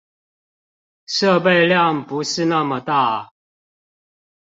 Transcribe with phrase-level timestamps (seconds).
[1.05, 3.29] 設備量不是那麼大